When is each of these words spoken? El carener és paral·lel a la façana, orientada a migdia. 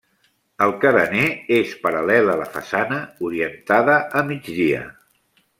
El 0.65 0.71
carener 0.85 1.25
és 1.57 1.75
paral·lel 1.83 2.33
a 2.37 2.39
la 2.41 2.49
façana, 2.55 2.99
orientada 3.31 4.03
a 4.23 4.29
migdia. 4.35 4.85